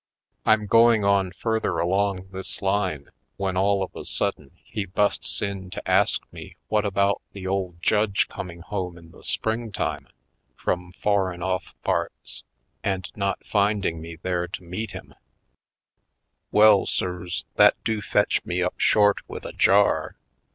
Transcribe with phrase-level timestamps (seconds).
[0.47, 5.69] I'm going on further along this line when all of a sudden he busts in
[5.69, 10.07] to ask me what about the old judge coming home in the spring time
[10.57, 12.43] from foreign oft" parts
[12.83, 15.09] and not finding me there to meet him?
[15.09, 15.17] Headed
[16.51, 16.51] Home
[16.87, 20.15] 257 Well, sirs, that do fetch me up short with a jar!